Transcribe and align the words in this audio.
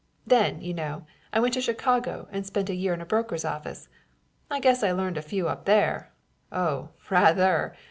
Then, 0.25 0.61
you 0.63 0.73
know, 0.73 1.05
I 1.31 1.39
went 1.39 1.53
to 1.53 1.61
Chicago 1.61 2.27
and 2.31 2.43
spent 2.43 2.71
a 2.71 2.73
year 2.73 2.95
in 2.95 3.01
a 3.01 3.05
broker's 3.05 3.45
office, 3.45 3.87
and 4.49 4.57
I 4.57 4.59
guess 4.59 4.81
I 4.81 4.91
learned 4.93 5.17
a 5.19 5.21
few 5.21 5.47
up 5.47 5.65
there. 5.65 6.11
Oh, 6.51 6.89
rather! 7.11 7.75